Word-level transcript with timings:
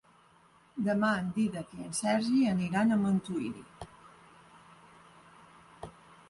Demà 0.85 1.09
en 1.23 1.27
Dídac 1.35 1.75
i 1.79 1.85
en 1.87 1.93
Sergi 1.97 2.39
aniran 2.53 2.95
a 2.95 2.97
Montuïri. 3.03 3.67